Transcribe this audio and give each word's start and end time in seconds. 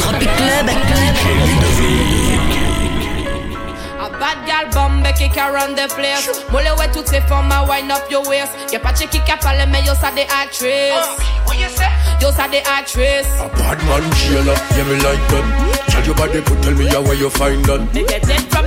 Tropic 0.00 0.28
Club. 0.36 0.68
A 4.00 4.08
bad 4.20 4.38
gal 4.46 4.66
bombe 4.72 5.12
qui 5.14 5.28
run 5.40 5.74
the 5.74 5.86
place. 5.94 6.28
Moule 6.50 6.62
ouais 6.78 6.90
toutes 6.92 7.08
ces 7.08 7.20
femmes 7.22 7.50
à 7.50 7.64
wind 7.64 7.90
up 7.90 8.04
your 8.10 8.26
waist? 8.28 8.52
Y'a 8.72 8.78
pas 8.78 8.92
de 8.92 9.04
qui 9.04 9.18
a 9.30 9.36
parlé 9.36 9.64
mais 9.66 9.82
yo 9.82 9.94
ça 9.94 10.10
des 10.14 10.26
actrices 10.42 11.08
What 11.46 11.54
you 11.54 11.68
say? 11.74 11.88
Yo 12.20 12.30
ça 12.32 12.48
des 12.48 12.62
actrices 12.78 13.26
A 13.40 13.48
bad 13.56 13.78
man 13.86 14.02
jailer, 14.12 14.54
yeah 14.76 14.84
me 14.84 14.96
like 14.96 15.26
that. 15.28 15.44
Tell 15.88 16.04
your 16.04 16.14
body 16.16 16.40
could 16.42 16.60
tell 16.62 16.74
me 16.74 16.86
how 16.86 17.02
where 17.02 17.14
you 17.14 17.30
find 17.30 17.64
that. 17.64 17.80
Me 17.94 18.04
get 18.04 18.28
it 18.28 18.52
from 18.52 18.63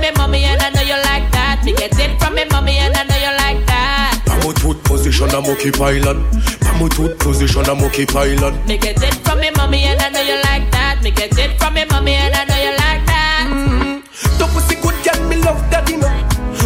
a 5.38 5.42
monkey 5.42 5.70
pilot. 5.70 6.18
Pamo 6.60 6.88
tooth 6.88 7.18
position 7.18 7.68
a 7.68 7.74
monkey 7.74 8.04
pilot. 8.04 8.54
Me 8.66 8.76
get 8.76 9.00
it 9.02 9.14
from 9.24 9.38
me 9.40 9.50
mommy 9.56 9.84
and 9.84 10.00
I 10.00 10.10
know 10.10 10.20
you 10.20 10.38
like 10.42 10.70
that. 10.72 11.00
Me 11.02 11.10
get 11.10 11.36
it 11.38 11.58
from 11.58 11.74
me 11.74 11.84
mommy 11.90 12.14
and 12.14 12.34
I 12.34 12.44
know 12.44 12.58
you 12.58 12.74
like 12.74 13.04
that. 13.06 13.46
Mm-hmm. 13.46 14.38
Ton 14.38 14.48
pussy 14.50 14.74
good 14.82 14.98
girl, 15.04 15.20
me 15.28 15.36
love 15.36 15.62
that, 15.70 15.88
you 15.88 15.98
know. 15.98 16.10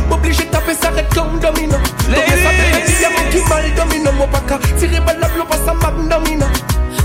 M'oblige 0.08 0.48
taper 0.50 0.74
ça 0.74 0.90
red 0.90 1.06
comme 1.14 1.38
domino 1.40 1.76
Donc 2.08 2.28
ça 2.44 2.50
te 2.58 2.86
dit 2.86 3.02
y'a 3.02 3.10
mon 3.10 3.24
qui 3.30 3.40
mal 3.48 3.74
domino 3.74 4.12
Mon 4.12 4.26
paka, 4.28 4.58
tiré 4.78 5.00
balle 5.00 5.20
la 5.20 5.28
blow 5.28 5.44
pas 5.44 5.56
ça 5.64 5.74
magnomino 5.74 6.46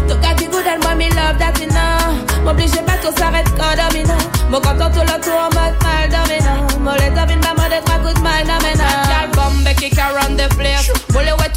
Ton 0.08 0.18
gars 0.20 0.34
dit 0.36 0.48
good 0.48 0.68
and 0.68 0.81
moi 0.84 0.95
me 0.95 1.09
love 1.09 1.38
that, 1.38 1.54
you 1.59 1.68
know. 1.68 2.44
M'oblige 2.44 2.80
pas 2.86 2.98
tout 3.04 3.14
ça 3.18 3.28
red 3.28 3.48
comme 3.56 3.76
domino 3.76 4.16
Mon 4.50 4.59
content 4.59 4.90
tout 4.92 5.02
le 5.02 5.20
tour 5.22 5.40
en 5.40 5.52
mode 5.56 5.76
mal 5.84 6.09
domino 6.09 6.54
Mon 6.80 6.94
les 6.95 7.12
domine 7.12 7.40
pas 7.40 7.54
moi 7.56 7.68
de 7.68 7.84
trois 7.86 8.00
coups 8.00 8.16
de 8.16 8.22
mal 8.22 8.44
domino 8.44 8.88
Gal 9.09 9.30
bombe 9.36 9.73
qui 9.76 9.90
can 9.90 10.14
run 10.16 10.36
the 10.36 10.48
place. 10.56 10.90
Moule 10.90 10.94
ouais 10.95 11.07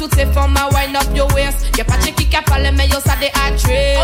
toutes 0.01 0.15
ces 0.15 0.25
femmes 0.33 0.57
à 0.57 0.67
wind 0.73 0.95
up 0.95 1.15
your 1.15 1.31
waist. 1.35 1.77
Y'a 1.77 1.83
pas 1.83 1.97
de 1.97 2.09
qui 2.09 2.35
a 2.35 2.41
parlé 2.41 2.71
mais 2.71 2.87
yo 2.87 2.97
ça 3.05 3.13
des 3.19 3.27
actrices. 3.27 3.99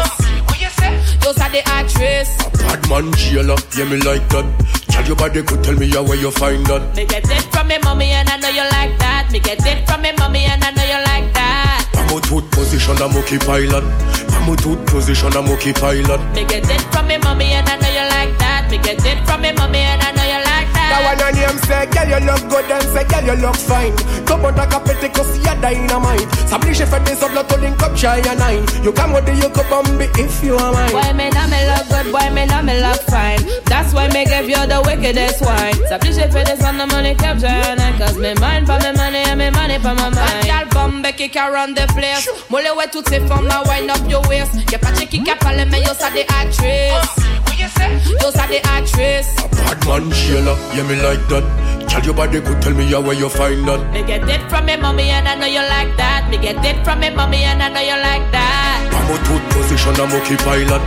Yo 1.25 1.33
ça 1.33 1.49
des 1.49 1.63
actrices. 1.65 2.37
A 2.43 2.77
bad 2.77 2.87
man 2.87 3.15
jailer, 3.15 3.55
yeah 3.75 3.85
me 3.85 3.97
like 4.05 4.27
that. 4.29 4.45
Tell 4.89 5.03
your 5.07 5.15
body 5.15 5.41
could 5.41 5.63
tell 5.63 5.73
me 5.73 5.89
how 5.89 6.03
where 6.03 6.15
you 6.15 6.29
find 6.29 6.63
that. 6.67 6.95
Me 6.95 7.03
get 7.05 7.23
it 7.25 7.41
from 7.51 7.67
me 7.67 7.77
mommy 7.83 8.11
and 8.11 8.29
I 8.29 8.37
know 8.37 8.49
you 8.49 8.65
like 8.77 8.95
that. 8.99 9.31
Me 9.31 9.39
get 9.39 9.65
it 9.65 9.87
from 9.89 10.03
me 10.03 10.11
mommy 10.19 10.45
and 10.45 10.63
I 10.63 10.69
know 10.69 10.83
you 10.83 11.01
like 11.03 11.33
that. 11.33 11.87
Pamo 11.93 12.19
tooth 12.21 12.47
position 12.51 13.01
a 13.01 13.07
monkey 13.07 13.39
pilot. 13.39 13.83
Pamo 14.29 14.55
tooth 14.55 14.85
position 14.85 15.35
a 15.35 15.41
monkey 15.41 15.73
pilot. 15.73 16.21
Me 16.35 16.45
get 16.45 16.69
it 16.69 16.81
from 16.93 17.07
me 17.07 17.17
mommy 17.17 17.53
and 17.53 17.67
I 17.67 17.75
know 17.75 17.89
you 17.89 18.05
like 18.07 18.37
that. 18.37 18.69
Me 18.69 18.77
get 18.77 19.03
it 19.03 19.25
from 19.25 19.41
me 19.41 19.51
mommy 19.51 19.79
and 19.79 20.01
I 20.03 20.11
know 20.11 20.23
you 20.23 20.29
like 20.29 20.43
that 20.43 20.46
That 20.89 21.01
one 21.03 21.21
on 21.21 21.33
name 21.35 21.59
say, 21.67 21.85
girl 21.91 22.07
you 22.07 22.21
look 22.25 22.43
good 22.49 22.71
and 22.71 22.87
say, 22.93 23.03
girl 23.05 23.25
you 23.27 23.35
look 23.41 23.55
fine. 23.55 23.95
Come 24.25 24.45
on 24.45 24.55
like 24.55 24.73
a 24.73 24.79
petty 24.79 25.09
cause 25.09 25.37
you're 25.43 25.55
dynamite. 25.61 26.27
S'oblige 26.49 26.85
fait 26.85 27.03
des 27.03 27.19
autres 27.23 27.47
to 27.47 27.57
link 27.59 27.81
up 27.83 27.95
shy 27.97 28.19
and 28.27 28.39
nine. 28.39 28.65
You 28.83 28.91
come 28.93 29.13
with 29.13 29.25
the 29.25 29.33
you 29.35 29.49
could 29.49 29.67
bomb 29.69 29.85
if 30.01 30.43
you 30.43 30.55
are 30.55 30.71
mine. 30.71 30.91
Boy 30.91 31.13
me 31.13 31.29
know 31.29 31.47
me 31.47 31.59
look 31.67 31.85
good, 31.89 32.07
boy 32.11 32.29
me 32.33 32.45
know 32.45 32.61
me 32.61 32.79
look 32.79 33.01
fine. 33.11 33.43
That's 33.65 33.93
why 33.93 34.07
me 34.09 34.25
give 34.25 34.47
you 34.47 34.63
the 34.65 34.81
wickedest 34.85 35.41
wine. 35.41 35.75
S'oblige 35.89 36.23
fait 36.31 36.43
des 36.45 36.63
autres 36.63 36.87
money 36.87 37.15
cap 37.15 37.39
shy 37.39 37.47
and 37.47 37.79
nine 37.79 37.97
Cause 37.97 38.17
me 38.17 38.33
mind 38.35 38.65
for 38.67 38.79
me 38.79 38.91
money 38.95 39.23
and 39.27 39.37
me 39.39 39.49
money 39.49 39.79
for 39.79 39.93
my 39.95 40.09
mind. 40.09 40.43
Gal 40.45 40.65
bombe 40.71 41.11
qui 41.17 41.29
can 41.29 41.51
run 41.51 41.73
the 41.73 41.85
place. 41.93 42.27
Moule 42.49 42.71
ouais 42.77 42.87
toutes 42.91 43.09
ces 43.09 43.19
femmes 43.27 43.47
now 43.47 43.63
wind 43.65 43.89
up 43.89 43.99
your 44.09 44.21
waist? 44.29 44.53
Y'a 44.71 44.79
pas 44.79 44.91
de 44.91 45.05
qui 45.05 45.21
a 45.29 45.35
parlé 45.35 45.65
mais 45.65 45.81
yo 45.81 45.91
ça 45.97 46.09
des 46.11 46.25
actrices 46.41 47.27
Yo 47.59 48.31
ça 48.31 48.45
des 48.47 48.61
actrices 48.77 49.35
A 49.41 49.73
bad 49.73 49.87
man 49.87 50.13
jailer, 50.13 50.55
yeah 50.75 50.83
me 50.83 50.95
like 51.01 51.25
that. 51.29 51.43
Tell 51.89 52.03
your 52.03 52.13
body 52.13 52.39
could 52.39 52.61
tell 52.61 52.73
me 52.73 52.85
how 52.85 53.01
where 53.01 53.15
you 53.15 53.29
find 53.29 53.67
that. 53.67 53.81
Me 53.91 54.03
get 54.03 54.29
it 54.29 54.41
from 54.49 54.65
me 54.65 54.77
mommy 54.77 55.09
and 55.09 55.27
I 55.27 55.33
know 55.35 55.47
you 55.47 55.65
like 55.65 55.97
that. 55.97 56.29
Me 56.29 56.37
get 56.37 56.63
it 56.63 56.83
from 56.85 56.99
me 56.99 57.09
mommy 57.09 57.43
and 57.43 57.63
I 57.63 57.69
know 57.69 57.81
you 57.81 57.97
like 57.97 58.31
that. 58.31 58.89
Pamo 58.93 59.17
tooth 59.25 59.41
position 59.49 59.95
a 59.99 60.05
monkey 60.05 60.37
pilot. 60.37 60.81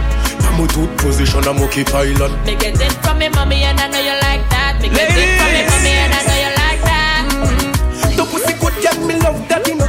Pamo 0.47 0.67
tooth 0.69 0.97
position 0.99 1.43
a 1.49 1.53
monkey 1.53 1.83
pilot. 1.83 2.31
Me 2.47 2.55
get 2.55 2.81
it 2.81 2.93
from 3.03 3.19
me 3.19 3.29
mommy 3.31 3.65
and 3.65 3.81
I 3.81 3.89
know 3.89 3.99
you 3.99 4.15
like 4.23 4.47
that. 4.51 4.79
Me 4.81 4.89
get 4.91 5.11
it 5.11 5.31
from 5.43 5.51
me 5.51 5.63
mommy 5.67 5.91
and 5.91 6.15
I 6.15 6.23
know 6.23 6.39
you 6.39 6.53
like 6.55 6.83
that. 6.87 7.23
Mm-hmm. 7.35 8.17
Ton 8.17 8.27
pussy 8.31 8.53
good 8.63 8.75
yeah 8.79 8.95
me 9.07 9.15
love 9.19 9.43
that 9.49 9.67
you 9.67 9.75
know. 9.75 9.89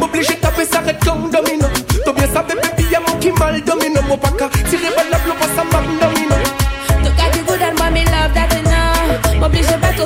M'oblige 0.00 0.40
taper 0.40 0.64
ça 0.64 0.80
red 0.80 0.98
comme 1.04 1.30
domino. 1.30 1.68
T'as 2.04 2.12
bien 2.12 2.26
savé 2.32 2.54
baby 2.54 2.88
y'a 2.90 3.00
mon 3.00 3.18
qui 3.18 3.32
mal 3.32 3.60
domino 3.64 4.00
Mon 4.08 4.16
paka 4.16 4.48
tiré 4.70 4.88
balle 4.96 5.10
la 5.10 5.18
blow 5.18 5.34
pas 5.34 5.48
ça 5.56 5.64
magnomino 5.64 6.15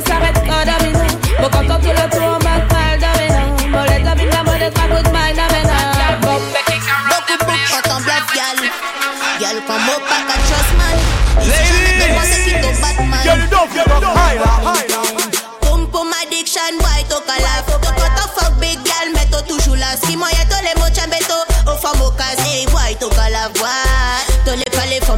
tout 0.00 0.10
s'arrête 0.10 0.34
comme 0.34 0.64
domino 0.64 1.04
Mon 1.40 1.48
content 1.48 1.78
tout 1.80 1.88
le 1.88 2.10
tour 2.10 2.22
en 2.22 2.32
mode 2.32 2.66
mal 2.72 2.98
domino 3.00 3.42
domine 4.04 4.30
la 4.30 4.42
mode 4.44 4.74
trois 4.74 4.88
coups 4.88 5.02
de 5.02 5.10
mal 5.10 5.34
domino 5.34 5.76
Beaucoup 6.20 7.38
beaucoup 7.44 7.80
quand 7.84 8.00
bluff 8.00 8.26
gal 8.34 8.58
Gal 9.40 9.56
comme 9.66 9.88
au 9.88 10.00
pas 10.08 10.22
qu'à 10.26 10.36
trust 10.46 10.72
man 10.78 10.98
Ladies 11.48 12.80
Batman 12.80 13.20
Girl 13.22 13.38
you 13.38 13.46
don't 13.50 13.68
feel 13.70 13.92
up 13.92 14.04
high 14.16 14.38
calaf. 17.26 17.66
To 17.66 17.90
cut 17.92 18.18
fuck 18.34 18.60
big 18.60 18.78
gal 18.84 19.08
mais 19.14 19.26
to 19.30 19.40
toujours 19.46 19.76
là 19.76 19.86
Si 20.04 20.16
moi 20.16 20.28
y'a 20.32 20.44
tous 20.44 20.62
les 20.64 20.80
mots 20.80 20.94
chambeto 20.94 21.38
Au 21.66 21.76
femme 21.76 22.00
au 22.02 22.10
casé 22.10 22.66
boy 22.70 22.96
to 22.98 23.08
calaf 23.10 23.52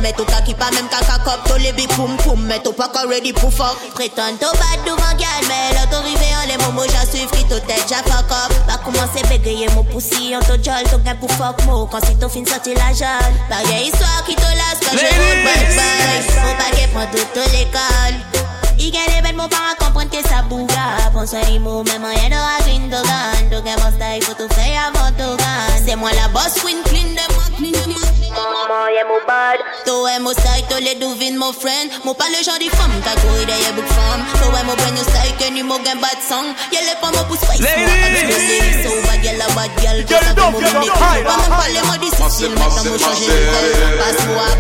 faut 0.03 0.09
mettre 0.09 0.25
kaki 0.27 0.55
pas 0.55 0.71
même 0.71 0.89
caca 0.89 1.19
cop 1.25 1.45
To 1.49 1.57
les 1.59 1.73
big 1.73 1.89
pum 1.95 2.17
pum. 2.19 2.41
Mais 2.47 2.59
to 2.61 2.73
pas 2.73 2.91
ready 3.09 3.33
pour 3.33 3.53
fuck 3.53 3.77
Prétend 3.95 4.37
to 4.41 4.47
bad 4.53 4.85
devant 4.85 5.17
gal 5.19 5.43
mais 5.49 5.75
l'autorité 5.79 6.27
en 6.43 6.49
les 6.49 6.65
momos 6.65 6.87
j'en 6.89 7.11
suive 7.11 7.31
qui 7.31 7.45
to 7.45 7.59
tête 7.61 7.85
j'en 7.89 8.03
fuck 8.11 8.31
up. 8.31 8.53
Pas 8.67 8.79
commencer 8.79 9.23
bégayer 9.29 9.69
mon 9.75 9.85
poussi 9.85 10.33
jol 10.33 11.03
gain 11.05 11.15
pour 11.17 11.31
fuck 11.33 11.65
mo. 11.67 11.87
Quand 11.87 12.05
si 12.05 12.17
to 12.17 12.29
fin 12.29 12.45
sorti 12.45 12.75
la 12.75 12.91
histoire 12.93 14.25
qui 14.27 14.35
te 14.35 14.43
lasse 14.43 14.81
quand 14.81 14.97
je 14.97 15.07
roule 15.07 15.45
bye 15.45 16.57
paquet 16.59 16.89
prend 16.93 17.07
toute 17.07 17.53
l'école 17.53 18.52
il 18.83 18.91
gagne 18.91 19.15
les 19.15 19.23
bêtes, 19.23 19.37
mon 19.37 19.49
parent 19.49 19.75
comprendre 19.79 20.11
que 20.11 20.29
ça 20.29 20.43
bouga. 20.49 20.75
Prends 21.13 21.27
soin 21.27 21.41
de 21.41 21.59
moi, 21.59 21.83
même 21.85 22.05
rien 22.05 22.29
de 22.29 22.35
racine 22.35 22.89
de 22.89 22.97
gun. 22.97 23.51
Donc, 23.51 23.65
mon 23.65 23.91
style, 23.95 24.23
faut 24.25 24.35
tout 24.35 24.53
faire 24.55 24.91
avant 24.91 25.11
tout 25.17 25.37
gun. 25.37 25.85
C'est 25.87 25.97
moi 25.97 26.11
la 26.21 26.29
boss, 26.29 26.55
queen, 26.63 26.83
clean 26.85 27.15
de 27.15 27.27
moi, 27.35 27.45
clean 27.57 27.71
de 27.71 27.93
moi. 27.93 28.03
Maman, 28.33 28.89
y'a 28.89 29.05
mon 29.05 29.21
bad. 29.27 29.61
Toi, 29.87 30.17
et 30.17 30.19
mon 30.19 30.33
style, 30.33 30.65
toi, 30.69 30.81
les 30.81 30.97
douvines, 30.97 31.37
mon 31.37 31.53
friend. 31.53 31.91
Mon 32.05 32.15
pas 32.15 32.25
le 32.33 32.43
genre 32.43 32.59
de 32.59 32.69
femme, 32.75 32.93
t'as 33.05 33.21
couru 33.21 33.45
derrière 33.47 33.73
book 33.75 33.87
femme. 33.87 34.25
Toi, 34.41 34.61
et 34.61 34.67
mon 34.67 34.75
brand 34.75 34.95
new 34.95 35.05
style, 35.05 35.37
que 35.39 35.53
nu, 35.53 35.63
mon 35.63 35.79
gain 35.85 35.97
bad 36.01 36.19
song. 36.27 36.49
Y'a 36.73 36.81
les 36.81 36.97
pommes, 37.01 37.15
mon 37.15 37.25
pouce, 37.29 37.39
spice, 37.39 37.61
moi, 37.61 37.95
explosé. 38.11 38.83
So 38.83 38.91
bad, 39.07 39.23
y'a 39.23 39.33
la 39.39 39.47
bad 39.55 39.71
girl. 39.79 40.05
Toi, 40.07 40.19
ça 40.27 40.35
fait 40.35 40.51
mon 40.51 40.59
mini 40.59 40.91
Pas 40.91 41.37
même 41.39 41.55
pas 41.55 41.69
les 41.69 41.85
mots 41.87 42.01
difficiles, 42.03 42.51
maintenant, 42.57 42.85
mon 42.89 42.99
changer 42.99 43.31
de 43.31 43.39
gueule. 43.47 43.99
Passe-moi, 44.01 44.35
boss, 44.43 44.52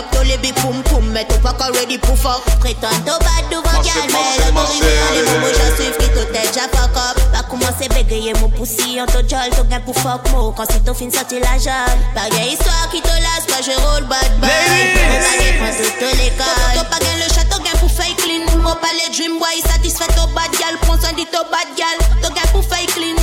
même 0.00 0.08
caca 0.08 0.08
cop. 0.08 0.10
Tous 0.12 0.24
les 0.24 0.36
big 0.38 0.54
pum 0.54 0.82
pum, 0.84 1.04
mais 1.12 1.24
tout 1.24 1.38
pas 1.40 1.50
encore 1.50 1.74
ready 1.74 1.98
pour 1.98 2.16
fuck. 2.16 2.42
Prétend 2.60 2.88
au 2.88 3.18
bad 3.18 3.44
devant 3.50 3.82
gal, 3.82 4.06
mais 4.06 4.12
le 4.38 4.58
arrivé 4.58 5.00
en 5.00 5.14
les 5.14 5.22
momos, 5.30 5.52
j'en 5.54 5.76
suive 5.76 5.96
qui 5.98 6.08
tout 6.08 6.32
tête, 6.32 6.54
j'en 6.54 6.68
fuck 6.76 6.96
up. 6.96 7.20
Pas 7.32 7.42
commencer 7.48 7.88
bégayer 7.88 8.34
mon 8.40 8.48
poussi, 8.48 9.00
en 9.00 9.06
tout 9.06 9.26
jol, 9.28 9.50
tout 9.56 9.64
gain 9.64 9.80
pour 9.80 9.96
fuck 9.96 10.28
mo. 10.30 10.52
Quand 10.56 10.64
c'est 10.70 10.84
tout 10.84 10.94
fin 10.94 11.10
sorti 11.10 11.40
la 11.40 11.58
jeune. 11.58 11.98
Pareille 12.14 12.52
histoire 12.52 12.88
qui 12.90 13.00
te 13.00 13.08
lasse, 13.08 13.46
quand 13.48 13.62
je 13.62 13.72
roll 13.72 14.04
bad 14.04 14.40
bye. 14.40 14.50
Mon 15.08 15.18
baguette 15.18 15.58
prend 15.58 15.72
toute 15.76 16.18
l'école. 16.18 16.74
T'as 16.74 16.84
pas 16.84 16.98
gain 16.98 17.16
le 17.16 17.34
château, 17.34 17.62
gain 17.62 17.78
pour 17.78 17.90
fake 17.90 18.16
clean. 18.16 18.44
Mon 18.58 18.74
palais 18.76 19.10
dream 19.12 19.38
boy, 19.38 19.60
satisfait 19.66 20.04
au 20.22 20.26
bad 20.34 20.50
gal. 20.58 20.76
Prends 20.82 21.00
soin 21.00 21.12
dit 21.16 21.28
au 21.32 21.44
bad 21.50 21.68
gal. 21.76 21.98
T'as 22.22 22.28
gain 22.28 22.48
pour 22.52 22.64
fake 22.64 22.94
clean. 22.94 23.16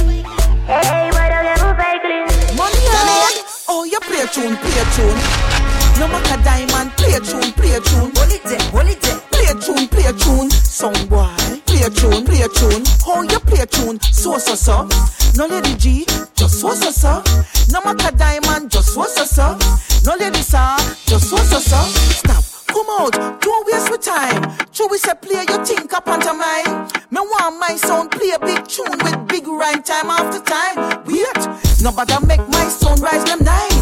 Hey, 0.67 1.09
moi, 1.11 1.21
t'as 1.29 1.43
gain 1.43 1.55
pour 1.55 1.75
fake 1.77 2.01
clean. 2.03 2.55
Money, 2.55 3.43
oh, 3.69 3.85
you 3.85 3.99
play 4.01 4.21
a 4.21 4.27
tune, 4.27 4.57
play 4.57 4.81
a 4.81 4.95
tune. 4.95 5.66
No 5.99 6.07
matter 6.07 6.41
diamond, 6.43 6.91
play 6.97 7.13
a 7.13 7.19
tune, 7.19 7.51
play 7.53 7.73
a 7.73 7.81
tune. 7.81 8.11
Hold 8.15 8.31
it 8.31 8.43
there, 8.43 8.61
hold 8.69 8.87
it 8.87 9.01
there. 9.01 9.17
Play 9.31 9.45
a 9.49 9.55
tune, 9.55 9.87
play 9.87 10.05
a 10.05 10.13
tune. 10.13 10.49
Song 10.51 10.93
boy, 11.07 11.33
play 11.65 11.81
a 11.81 11.89
tune, 11.89 12.23
play 12.23 12.41
a 12.41 12.47
tune. 12.49 12.83
Oh, 13.05 13.23
you 13.23 13.39
play 13.39 13.61
a 13.61 13.65
tune, 13.65 13.99
so 14.01 14.37
so 14.37 14.53
so. 14.55 14.87
No 15.35 15.47
lady 15.47 15.75
G, 15.75 16.05
just 16.35 16.61
so 16.61 16.73
so 16.75 16.91
so. 16.91 17.23
No 17.71 17.81
matter 17.81 18.15
diamond, 18.15 18.71
just 18.71 18.93
so 18.93 19.03
so 19.05 19.23
so. 19.25 19.57
No 20.05 20.15
lady 20.15 20.41
sir, 20.41 20.77
just 21.05 21.29
so 21.29 21.37
so 21.37 21.59
so. 21.59 21.81
Stop. 22.13 22.43
Come 22.67 22.87
out, 22.99 23.41
don't 23.41 23.65
waste 23.65 23.89
my 23.89 23.97
time. 23.97 24.57
True, 24.71 24.87
we 24.89 24.99
say 24.99 25.13
play 25.19 25.45
your 25.49 25.65
think 25.65 25.91
up 25.93 26.07
onto 26.07 26.31
mine. 26.33 26.87
Me 27.09 27.21
want 27.21 27.57
my 27.59 27.75
sound 27.75 28.11
play 28.11 28.31
a 28.31 28.39
big 28.39 28.67
tune 28.67 28.97
with 29.03 29.27
big 29.27 29.47
rhyme 29.47 29.81
time 29.81 30.11
after 30.11 30.41
time. 30.41 31.03
Wait, 31.05 31.81
nobody 31.81 32.13
make 32.27 32.47
my 32.49 32.69
sound 32.69 33.01
rise 33.01 33.23
them 33.23 33.43
nine. 33.43 33.76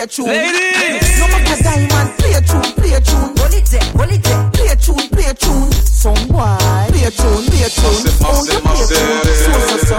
Play 0.00 0.04
a 0.04 0.06
tune. 0.06 0.26
Ladies. 0.26 1.20
No 1.20 1.26
matter 1.28 1.62
diamond, 1.62 2.18
play 2.18 2.32
a 2.32 2.40
tune, 2.40 2.72
play 2.74 2.92
a 2.92 3.00
tune. 3.00 3.36
Hold 3.36 3.54
it 3.54 3.66
there, 3.66 3.84
hold 3.92 4.12
it 4.12 4.22
there. 4.22 4.50
Play 4.50 4.68
a 4.68 4.76
tune, 4.76 5.08
play 5.12 5.26
a 5.28 5.34
tune. 5.34 5.72
Some 5.72 6.28
boy, 6.28 6.56
play 6.88 7.04
a 7.04 7.10
tune, 7.10 7.44
play 7.44 7.62
a 7.62 7.68
tune. 7.68 8.08
Oh, 8.24 8.44
you 8.48 8.60
play 8.64 8.84
tune, 8.88 9.24
so 9.44 9.52
so 9.68 9.76
so. 9.84 9.98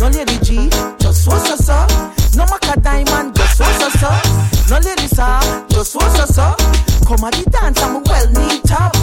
No 0.00 0.08
lady 0.08 0.38
G, 0.42 0.70
just 0.98 1.24
so 1.24 1.32
so 1.38 1.56
so. 1.56 1.78
No 2.36 2.44
maca 2.46 2.80
diamond, 2.82 3.34
just 3.36 3.58
so 3.58 3.64
so 3.64 3.88
so. 3.98 4.10
No 4.70 4.78
lady 4.78 5.08
sir, 5.08 5.66
just 5.70 5.92
so 5.92 6.00
so 6.00 6.24
so. 6.26 6.54
Come 7.06 7.24
at 7.24 7.34
the 7.34 7.50
dance, 7.50 7.82
I'm 7.82 8.02
well 8.04 8.26
neat 8.30 8.70
up. 8.70 9.01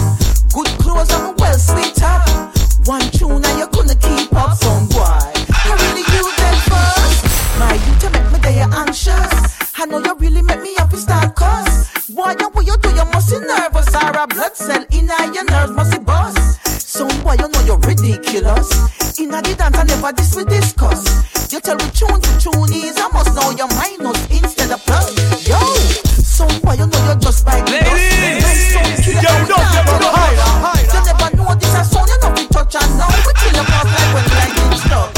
You 21.50 21.58
tell 21.58 21.74
me 21.74 21.90
tune 21.90 22.20
to 22.20 22.30
tune 22.38 22.70
is, 22.70 22.94
I 22.94 23.10
must 23.10 23.34
know 23.34 23.50
your 23.50 23.66
minus 23.74 24.22
instead 24.30 24.70
of 24.70 24.78
plus. 24.86 25.10
Yo, 25.50 25.58
some 26.22 26.46
boy, 26.62 26.78
you 26.78 26.86
know 26.86 27.02
you're 27.10 27.18
just 27.18 27.44
by 27.44 27.58
the 27.66 27.74
dust. 27.74 27.90
Nice 27.90 28.70
sound 28.70 28.94
killer, 29.02 29.18
Yo, 29.18 29.30
we 29.34 29.50
no, 29.50 29.58
can't 29.58 29.74
yo, 29.74 29.82
tell 29.82 29.98
no, 29.98 30.06
you 30.06 30.14
higher, 30.14 30.46
higher. 30.62 30.86
You 30.86 31.00
never 31.10 31.28
know 31.34 31.50
this 31.58 31.74
a 31.74 31.82
sound, 31.82 32.06
you 32.06 32.18
know 32.22 32.30
we 32.38 32.46
touch 32.54 32.78
and 32.78 32.94
now 32.94 33.10
we 33.26 33.34
kill 33.34 33.50
your 33.50 33.66
past 33.66 33.90
like 33.90 34.14
when 34.14 34.26
lightning 34.30 34.78
struck. 34.78 35.10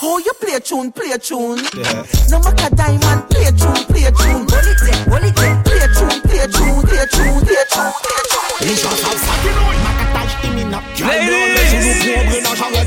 Oh, 0.00 0.16
you 0.24 0.32
play 0.40 0.56
a 0.56 0.60
tune, 0.64 0.88
play 0.88 1.12
a 1.12 1.18
tune. 1.20 1.60
No 2.32 2.40
matter 2.40 2.70
diamond, 2.72 3.28
play 3.28 3.44
a 3.44 3.52
tune, 3.52 3.84
play 3.84 4.08
a 4.08 4.12
tune. 4.16 4.48
Hold 4.48 4.64
it 4.64 4.80
there, 4.88 5.04
hold 5.04 5.20
it 5.20 5.36
there. 5.36 5.52
Play 5.68 5.84
a 5.84 5.88
tune, 5.92 6.16
play 6.24 6.40
a 6.40 6.48
tune, 6.48 6.80
play 6.80 6.96
a 6.96 7.06
tune, 7.12 7.44
play 7.44 7.60
a 7.60 7.64
tune, 7.68 7.92
play 7.92 8.72
a 8.72 8.76
tune. 8.80 9.33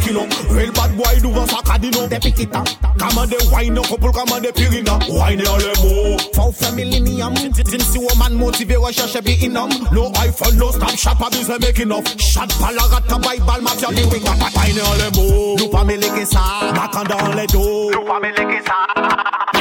Real 0.07 0.71
bad 0.71 0.95
boy 0.95 1.19
devant 1.21 1.45
sa 1.45 1.62
cadino 1.63 2.07
Des 2.07 2.19
piquita 2.19 2.63
Commande 2.98 3.36
wine 3.51 3.81
couple 3.81 4.12
commande 4.12 4.48
pirina 4.56 4.98
Wine 5.09 5.44
en 5.45 5.57
les 5.57 5.81
mots 5.83 6.18
For 6.33 6.54
family 6.54 7.01
millennium 7.01 7.33
Since 7.65 7.98
woman 7.98 8.38
motivé 8.38 8.77
recherche 8.77 9.21
be 9.21 9.31
inum 9.44 9.69
No 9.92 10.12
iPhone, 10.21 10.57
no 10.57 10.71
stop 10.71 10.92
shop 10.92 11.19
abuse 11.25 11.50
make 11.59 11.80
enough. 11.80 12.07
Shot 12.19 12.50
palarata 12.59 13.19
by 13.21 13.38
bal 13.45 13.62
mafia 13.62 13.89
di 13.89 14.04
wing 14.06 14.27
up. 14.27 14.38
Wine 14.56 14.81
en 14.81 14.94
les 14.95 15.12
mots 15.18 15.56
Nous 15.59 15.68
pas 15.68 15.83
mêler 15.83 16.07
que 16.07 16.25
ça 16.25 16.71
Macan 16.74 17.03
dans 17.03 17.33
les 17.33 17.48
dos 17.48 17.92
Nous 17.92 18.06
pas 18.06 18.19
mêler 18.21 18.33
que 18.33 18.65
ça 18.65 19.56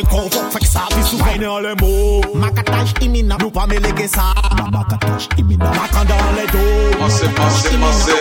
mouvement 0.00 0.18
Là 0.18 0.28
j'ai 0.28 0.30
convoque 0.30 0.52
fait 0.52 0.58
que 0.58 0.66
ça 0.66 0.80
Puis 0.90 1.02
souvent 1.04 1.24
Wine 1.32 1.46
en 1.46 1.60
les 1.60 1.74
mots 1.74 2.20
Macatage 2.34 2.94
imminent 3.00 3.36
Nous 3.40 3.50
pas 3.50 3.66
mêler 3.66 3.92
que 3.92 4.08
ça 4.08 4.34
Macatage 4.72 5.28
imminent 5.38 5.70
Macan 5.70 6.04
dans 6.08 6.40
les 6.40 6.46
dos 6.50 6.98
Pensez, 6.98 7.26
pensez, 7.34 7.76
pensez. 7.78 8.12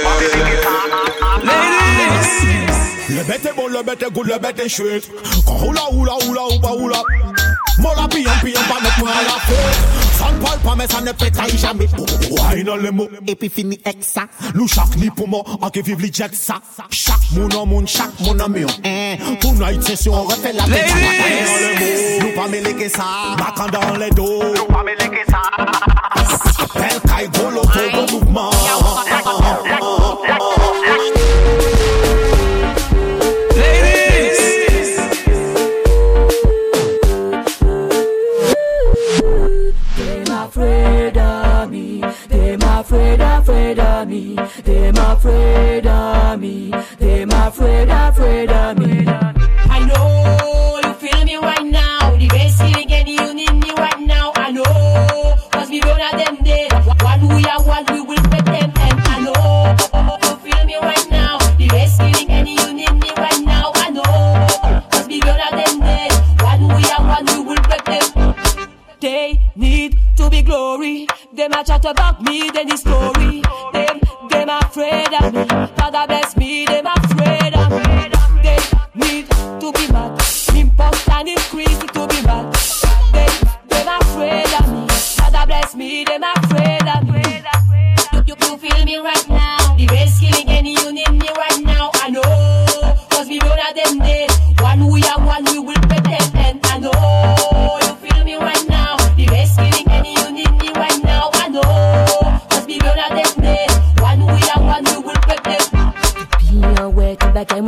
Le 3.09 3.23
bête 3.23 3.45
est 3.45 3.55
bon, 3.55 3.67
le 3.67 3.83
bête 3.83 4.03
est 4.03 4.11
good, 4.11 4.27
le 4.27 4.39
bête 4.39 4.59
est 4.59 4.69
chouette. 4.69 5.09
Quand 5.45 5.67
oula, 5.67 5.81
oula, 5.91 6.13
oula, 6.27 6.41
oula, 6.75 7.03
oula. 7.81 7.95
Mon 7.95 8.01
la 8.01 8.07
pillant, 8.07 8.31
pillant, 8.43 8.61
pas 8.69 8.81
mettre 8.81 8.99
moi 8.99 9.09
à 9.09 9.23
la 9.23 9.39
fête. 9.39 10.01
Ça 10.17 10.31
ne 10.31 10.39
parle 10.43 10.59
pas, 10.59 10.75
mais 10.75 10.87
ça 10.87 11.01
ne 11.01 11.11
pétaille 11.11 11.57
jamais. 11.57 11.87
Wine 12.53 12.65
dans 12.65 12.75
les 12.75 12.91
mots. 12.91 13.09
Et 13.27 13.35
puis 13.35 13.49
fini 13.49 13.79
avec 13.83 14.03
ça. 14.03 14.21
Nous 14.53 14.67
chaque 14.67 14.95
ni 14.97 15.09
pour 15.09 15.27
moi, 15.27 15.43
en 15.61 15.69
qui 15.69 15.81
vive 15.81 15.99
les 15.99 16.11
jet 16.13 16.33
ça. 16.33 16.55
Chaque 16.89 17.15
mon 17.31 17.49
en 17.49 17.65
monde, 17.65 17.87
chaque 17.87 18.19
mon 18.19 18.37
ami. 18.39 18.63
Hein. 18.85 19.15
Tonight, 19.39 19.81
c'est 19.83 19.95
sûr, 19.95 20.13
on 20.13 20.23
refait 20.23 20.53
la 20.53 20.63
tête. 20.63 20.93
Wine 20.93 21.03
dans 21.03 21.79
les 21.79 22.19
mots. 22.19 22.25
Nous 22.27 22.41
pas 22.41 22.47
mêler 22.47 22.73
que 22.73 22.89
ça. 22.89 23.03
Macan 23.37 23.67
dans 23.71 23.97
les 23.97 24.09
dos. 24.11 24.53
Nous 24.55 24.65
pas 24.65 24.83
mêler 24.83 25.09
que 25.09 25.31
ça. 25.31 25.41
Appelle 26.63 27.01
Kai 27.01 27.27
Golo, 27.39 27.61
Togo 27.61 28.19
mouvement. 28.19 28.51
Me. 44.21 44.60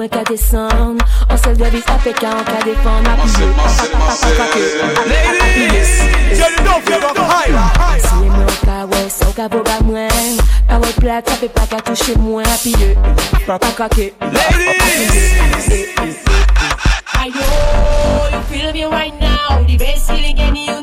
Tout 0.04 0.10
bagaille 0.10 0.10
moins 0.10 0.10
qu'à 0.10 0.24
descendre. 0.24 1.06
On 1.30 1.38
se 1.38 1.50
doit 1.58 1.70
vis 1.70 1.84
on 1.88 2.12
qu'à 2.12 2.64
défendre 2.64 3.16
Pensez, 3.18 3.44
pensez, 3.56 3.90
pensez. 3.92 4.34
Jenny, 6.36 6.58
don't 6.64 6.82
feel 6.86 7.04
up 7.04 7.18
higher. 7.18 8.00
Si 8.00 8.16
les 8.22 8.30
mots 8.30 8.58
ka 8.66 8.86
ouais, 8.86 9.10
ça 9.10 9.26
ka 9.36 9.48
vaut 9.48 9.64
pas 9.64 9.82
moins. 9.84 10.08
Parole 10.68 10.94
plate, 11.00 11.30
ça 11.30 11.36
fait 11.36 11.50
pas 11.50 11.66
qu'à 11.70 11.82
toucher 11.82 12.16
moins. 12.18 12.44
Pilleux, 12.64 12.96
pas 13.46 13.60
pas 13.60 13.72
craquer. 13.72 14.14
I 17.16 17.30
know 17.30 17.40
oh, 17.40 18.30
you 18.34 18.42
feel 18.52 18.74
me 18.74 18.86
right 18.86 19.14
now. 19.22 19.64
The 19.66 19.78
best 19.78 20.10
feeling 20.10 20.40
and 20.40 20.58
you 20.58 20.83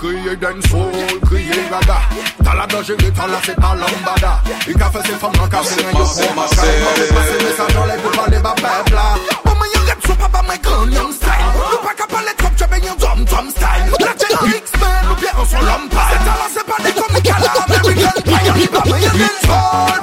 kriye 0.00 0.34
den 0.40 0.62
soul, 0.68 1.20
kriye 1.28 1.60
gaga. 1.70 1.98
Tala 2.44 2.66
da 2.66 2.82
jere, 2.82 3.10
tala 3.18 3.40
se 3.44 3.54
talan 3.54 3.96
bada 4.06 4.32
I 4.70 4.72
ka 4.80 4.88
fe 4.90 5.00
se 5.06 5.14
fam 5.22 5.32
nan 5.38 5.50
ka 5.50 5.62
se 5.62 5.76
nan 5.82 5.92
yo 5.98 6.04
se 6.06 6.26
maka 6.36 6.62
I 6.72 6.76
pa 6.84 6.90
me 6.98 7.06
pase 7.14 7.36
mesaj 7.44 7.70
nan 7.74 7.88
le 7.88 7.96
pou 8.02 8.10
pale 8.16 8.38
ba 8.46 8.52
style. 11.20 11.48
Nou 11.70 11.78
pa 11.84 11.92
ka 11.98 12.06
pale 12.12 12.32
trop, 12.38 12.54
chebe 12.58 12.78
yon 12.86 12.96
drum 12.98 13.24
drum 13.24 13.46
style. 13.50 13.86
La 14.00 14.12
jen 14.20 14.32
yon 14.36 14.52
X-Men, 14.64 14.98
nou 15.08 15.16
pye 15.20 15.30
an 15.36 15.46
son 15.52 15.62
lompal 15.68 16.08
Se 16.12 16.18
tala 16.26 16.46
se 16.54 16.62
pa 16.70 16.76
de 16.84 16.90
komika 16.98 17.36
la 17.44 17.50
American 17.64 18.16
Pie 18.28 18.40
Yon 18.48 18.68
pa 18.74 18.84
mwen 18.88 19.99